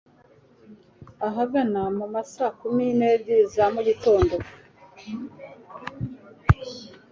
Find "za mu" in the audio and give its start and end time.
3.55-3.81